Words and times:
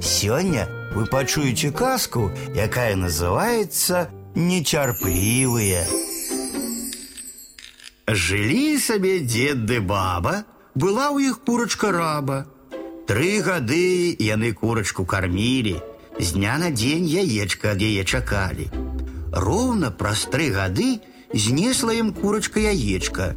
Сёння 0.00 0.68
вы 0.94 1.06
пачуеце 1.06 1.70
казку, 1.70 2.30
якая 2.54 2.96
называется 2.96 4.08
«Нечарпливые». 4.34 5.86
Жылі 8.06 8.78
сабе 8.78 9.20
дед 9.20 9.64
ды 9.64 9.80
баба, 9.80 10.44
была 10.74 11.14
ў 11.14 11.30
іх 11.30 11.44
курачка 11.46 11.92
раба. 11.92 12.44
Тры 13.06 13.40
гады 13.40 14.12
яны 14.18 14.52
курачку 14.52 15.06
кармілі, 15.06 15.80
з 16.18 16.32
дня 16.34 16.58
на 16.58 16.70
дзень 16.70 17.06
яечка 17.06 17.72
ад 17.72 17.80
яе 17.80 18.04
чакалі. 18.04 18.68
Роўна 19.32 19.90
праз 19.94 20.26
тры 20.28 20.50
гады 20.50 21.00
знесла 21.32 21.94
ім 21.94 22.12
курачка 22.12 22.60
яечка. 22.60 23.32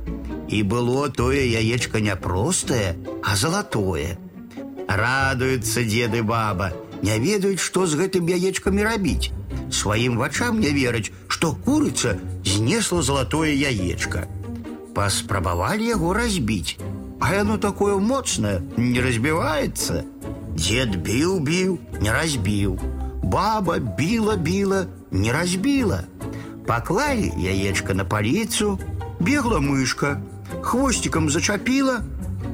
І 0.49 0.63
было 0.63 1.09
тое 1.09 1.45
яечка 1.45 1.99
не 1.99 2.15
простае, 2.15 2.97
а 3.23 3.35
залатое. 3.35 4.17
Радуюцца 4.94 5.82
деды 5.84 6.22
баба, 6.22 6.72
не 7.02 7.18
ведаюць, 7.18 7.62
што 7.62 7.86
з 7.86 7.96
гэтым 8.00 8.28
яечкамі 8.28 8.82
рабіць. 8.82 9.30
Сваім 9.70 10.18
вачам 10.18 10.60
не 10.60 10.70
вераць, 10.74 11.12
што 11.28 11.52
курыца 11.54 12.18
знесла 12.44 13.02
залатое 13.02 13.54
яечка. 13.54 14.26
Паспрабавалі 14.94 15.86
яго 15.86 16.12
разбіць, 16.12 16.76
а 17.20 17.34
яно 17.34 17.58
такое 17.58 17.96
моцнае, 17.96 18.60
не 18.76 19.00
разбіваецца. 19.00 20.04
Дед 20.58 20.96
біў, 21.06 21.38
біў, 21.40 21.78
не 22.00 22.12
разбіў. 22.12 22.78
Баба 23.22 23.78
біла, 23.78 24.36
біла, 24.36 24.86
не 25.10 25.32
разбіла. 25.32 26.04
Поклали 26.66 27.32
яечко 27.36 27.94
на 27.94 28.04
полицу, 28.04 28.78
бегла 29.20 29.60
мышка, 29.60 30.20
хвостиком 30.62 31.30
зачапила, 31.30 32.00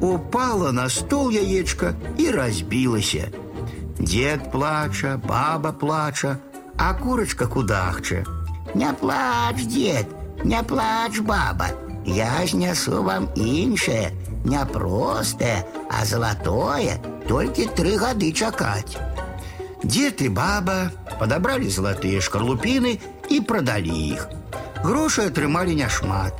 упала 0.00 0.72
на 0.72 0.88
стол 0.88 1.30
яечко 1.30 1.94
и 2.18 2.30
разбилась. 2.30 3.16
Дед 3.98 4.52
плача, 4.52 5.20
баба 5.24 5.72
плача, 5.72 6.38
а 6.78 6.94
курочка 6.94 7.46
кудахче. 7.46 8.24
Не 8.74 8.92
плач, 8.92 9.64
дед, 9.64 10.06
не 10.44 10.62
плач, 10.62 11.18
баба, 11.20 11.68
я 12.04 12.46
знесу 12.46 13.02
вам 13.02 13.30
іншее, 13.34 14.12
не 14.44 14.64
простое, 14.66 15.66
а 15.90 16.04
золотое, 16.04 17.00
только 17.26 17.68
три 17.68 17.96
годы 17.96 18.32
чакать. 18.32 18.98
Дед 19.82 20.20
и 20.22 20.28
баба 20.28 20.92
подобрали 21.18 21.68
золотые 21.68 22.20
шкарлупины 22.20 22.98
і 23.28 23.40
прадалі 23.40 23.94
іх. 24.14 24.28
Грошы 24.82 25.26
атрымалі 25.26 25.74
няшмат. 25.74 26.34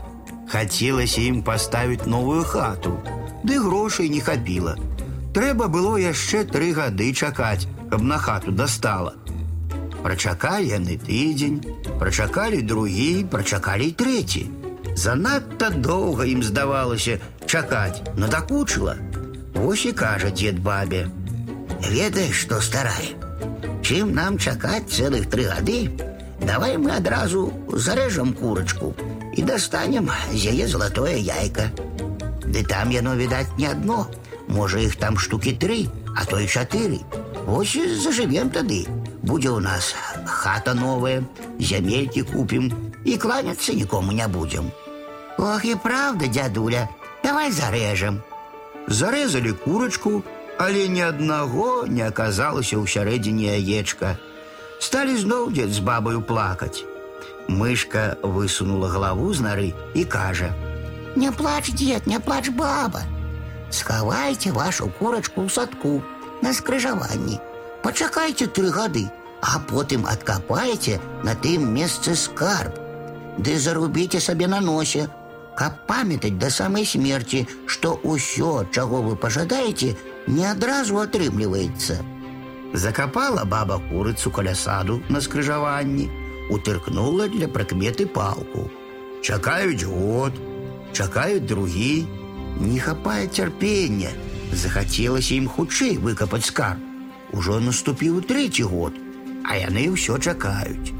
Хацелася 0.49 1.21
ім 1.21 1.43
паставіць 1.43 2.07
новую 2.07 2.45
хату, 2.45 2.99
ды 3.45 3.59
грошай 3.61 4.09
не 4.09 4.21
хапіла. 4.21 4.77
Трэба 5.37 5.69
было 5.69 5.97
яшчэ 6.01 6.45
тры 6.51 6.73
гады 6.77 7.13
чакаць, 7.13 7.69
каб 7.91 8.03
на 8.03 8.19
хату 8.19 8.53
дастала. 8.53 9.15
Прачакалі 10.03 10.71
яны 10.71 10.97
тыдзень, 11.03 11.61
прачакалі 12.01 12.63
другі, 12.63 13.27
прачакалі 13.31 13.91
трэці. 14.03 14.47
Занадта 14.97 15.71
доўга 15.71 16.25
ім 16.25 16.43
здавалася 16.43 17.19
чакаць, 17.45 18.03
надакучыла. 18.17 18.97
Вось 19.55 19.87
і 19.87 19.93
кажа 19.93 20.31
дзед 20.31 20.61
бабе: « 20.61 21.91
Ведаеш, 21.93 22.47
што 22.47 22.61
старая. 22.61 23.13
Чым 23.83 24.15
нам 24.15 24.39
чакаць 24.39 24.89
цэлых 24.89 25.29
тры 25.29 25.45
гады, 25.53 25.81
Давай 26.41 26.77
мы 26.77 26.91
адразу 26.91 27.53
зарэжам 27.73 28.33
курочку 28.33 28.95
і 29.35 29.43
дастанем 29.43 30.11
з 30.33 30.53
яе 30.53 30.69
залатое 30.69 31.17
яйка. 31.17 31.71
Ды 32.51 32.63
там 32.63 32.91
яно 32.91 33.17
відаць 33.17 33.53
не 33.59 33.67
адно, 33.71 34.07
можа 34.49 34.79
іх 34.79 34.97
там 34.97 35.19
штукі 35.19 35.57
тры, 35.59 35.89
а 36.17 36.25
то 36.25 36.41
і 36.41 36.47
чатыры. 36.47 37.01
Вось 37.47 37.77
і 37.77 37.87
зажывем 37.95 38.51
тады. 38.51 38.87
Будзе 39.23 39.51
ў 39.51 39.61
нас 39.61 39.95
хата 40.27 40.75
новая, 40.75 41.23
зямелькі 41.59 42.23
купім 42.23 42.71
і 43.05 43.17
кланяцца 43.19 43.73
нікому 43.73 44.13
не 44.13 44.27
будзем. 44.29 44.71
Ох 45.39 45.65
і 45.65 45.75
правда, 45.75 46.27
дядуля, 46.27 46.89
давай 47.25 47.51
зарэжам. 47.51 48.23
Зарэзалі 48.89 49.53
курочку, 49.53 50.23
але 50.59 50.89
ні 50.89 51.03
аднаго 51.11 51.87
не 51.87 52.07
аказалася 52.07 52.79
ў 52.79 52.87
сярэдзіне 52.87 53.59
яечка. 53.59 54.17
Стали 54.81 55.17
зноў 55.19 55.51
дзед 55.53 55.75
з 55.75 55.83
бабаю 55.83 56.23
плакаць. 56.23 56.87
Мышка 57.49 58.17
высунула 58.23 58.89
галаву 58.89 59.35
з 59.35 59.41
нары 59.43 59.69
і 59.95 60.05
кажа: « 60.05 60.70
Не 61.17 61.33
плач, 61.33 61.73
дед, 61.73 62.07
не 62.07 62.21
плач 62.21 62.51
баба. 62.51 63.03
Схавайце 63.71 64.53
вашу 64.53 64.89
курачку 64.99 65.43
ў 65.43 65.49
садку 65.51 66.03
на 66.43 66.53
скрыжаванні. 66.53 67.41
Пачакайце 67.83 68.47
тры 68.47 68.71
гады, 68.71 69.07
а 69.41 69.59
потым 69.59 70.07
адкапаеце 70.07 71.01
на 71.23 71.35
тым 71.35 71.71
месцы 71.75 72.15
скарб. 72.15 72.75
Ды 73.39 73.59
зарубіце 73.59 74.21
сабе 74.21 74.47
на 74.47 74.61
носе, 74.61 75.09
каб 75.57 75.87
памятаць 75.89 76.37
да 76.41 76.51
самай 76.51 76.85
смерці, 76.85 77.47
што 77.67 77.97
ўсё, 78.03 78.67
чаго 78.73 79.03
вы 79.03 79.17
пажадаеце, 79.17 79.97
не 80.27 80.45
адразу 80.45 81.01
атрымліваецца. 81.01 82.01
Закопала 82.73 83.45
баба 83.45 83.81
курицу 83.91 84.31
каля 84.31 84.55
саду 84.55 85.01
на 85.09 85.21
скрыжаванні, 85.21 86.11
утыркнула 86.51 87.29
для 87.29 87.49
прыкметы 87.49 88.07
палку. 88.07 88.71
Чакаюць 89.23 89.85
год, 89.85 90.33
чакаюць 90.93 91.47
другі, 91.47 92.07
не 92.61 92.81
хапае 92.81 93.27
цярпення, 93.27 94.11
захацелася 94.53 95.35
ім 95.35 95.49
хутчэй 95.49 95.99
выкапаць 95.99 96.47
скарб. 96.49 96.81
Ужо 97.33 97.59
наступіў 97.61 98.23
трэці 98.23 98.65
год, 98.71 98.95
а 99.45 99.59
яны 99.61 99.91
ўсё 99.93 100.19
чакаюць. 100.19 100.95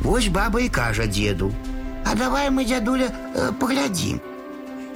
Вось 0.00 0.28
баба 0.28 0.60
і 0.60 0.68
кажа 0.68 1.06
деду: « 1.06 2.06
А 2.06 2.14
давай 2.14 2.50
мы 2.50 2.64
дзядуля 2.64 3.10
э, 3.10 3.52
паглядзім. 3.60 4.20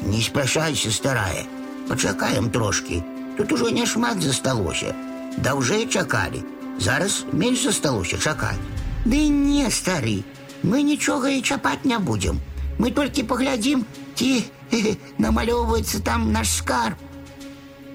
Не 0.02 0.22
спяшайся, 0.22 0.90
старая, 0.90 1.44
пачакаем 1.88 2.50
трошки, 2.50 3.02
тут 3.36 3.52
ужо 3.52 3.70
няшмат 3.70 4.22
засталося. 4.22 4.94
Даўжэй 5.36 5.86
чакалі. 5.86 6.42
Зараз 6.78 7.24
менш 7.32 7.62
засталося 7.62 8.16
чакаць. 8.18 8.62
Ды 9.04 9.28
не 9.28 9.68
стары, 9.70 10.22
мы 10.62 10.82
нічога 10.82 11.28
і 11.28 11.42
чапаць 11.42 11.84
не 11.84 11.98
будзем. 11.98 12.40
Мы 12.78 12.90
толькі 12.90 13.28
паглядзім, 13.28 13.84
ці 14.14 14.44
намалёўваецца 15.18 16.00
там 16.04 16.32
наш 16.32 16.50
скарб. 16.50 16.96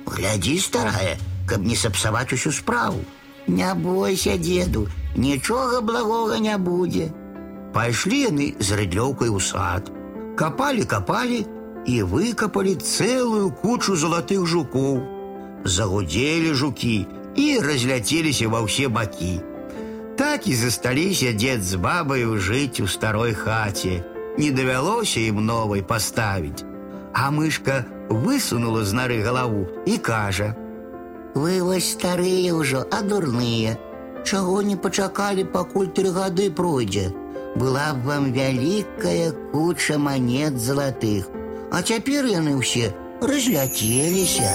Глядзі, 0.06 0.60
старая, 0.60 1.18
каб 1.48 1.66
не 1.66 1.76
сапсаваць 1.76 2.34
усю 2.34 2.52
справу. 2.52 3.02
Не 3.48 3.74
бойся, 3.74 4.38
деду, 4.38 4.88
нічога 5.16 5.82
благога 5.82 6.40
не 6.40 6.58
будзе. 6.58 7.12
Пайшлі 7.74 8.22
яны 8.30 8.48
з 8.60 8.78
рыдлёўкай 8.80 9.30
у 9.30 9.40
сад, 9.40 9.92
капалі, 10.40 10.86
капалі 10.86 11.46
і 11.86 12.02
выкапалі 12.14 12.76
цэлую 12.76 13.52
кучу 13.52 13.96
залатых 13.96 14.46
жукоў. 14.46 15.04
Загудзелі 15.66 16.54
жукі, 16.54 17.06
и 17.36 17.60
разлетелись 17.60 18.42
во 18.42 18.66
все 18.66 18.88
боки. 18.88 19.42
Так 20.18 20.48
и 20.48 20.56
засталіся 20.56 21.34
дед 21.34 21.64
с 21.64 21.76
бабою 21.76 22.40
жить 22.40 22.80
у 22.80 22.88
старой 22.88 23.34
хате. 23.34 24.06
Не 24.40 24.52
давялося 24.52 25.20
им 25.20 25.46
новой 25.46 25.82
поставить. 25.82 26.66
А 27.14 27.32
мышка 27.32 27.86
высунула 28.10 28.84
з 28.84 28.94
нары 28.94 29.22
галаву 29.22 29.68
і 29.86 29.98
кажа: « 29.98 31.36
Вы 31.36 31.62
вось 31.64 31.92
старыя 31.92 32.56
ўжо, 32.56 32.88
а 32.92 33.02
дурныя. 33.02 33.78
Чаго 34.24 34.62
не 34.64 34.76
пачакалі, 34.76 35.44
пакуль 35.44 35.92
тры 35.92 36.12
гады 36.12 36.50
пройдзе. 36.50 37.14
Была 37.56 37.94
б 37.94 38.04
вам 38.08 38.32
вялікая 38.32 39.32
куча 39.52 39.98
монет 39.98 40.60
залатых, 40.60 41.28
а 41.72 41.82
цяпер 41.82 42.26
яны 42.26 42.56
ўсе 42.60 42.96
разляцеліся. 43.22 44.52